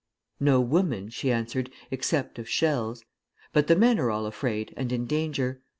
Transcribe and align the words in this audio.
'No 0.39 0.59
woman,' 0.61 1.09
she 1.09 1.31
answered, 1.31 1.69
'except 1.91 2.39
of 2.39 2.49
shells; 2.49 3.05
but 3.53 3.67
the 3.67 3.75
men 3.75 3.99
are 3.99 4.09
all 4.09 4.25
afraid, 4.25 4.73
and 4.75 4.91
in 4.91 5.05
danger. 5.05 5.61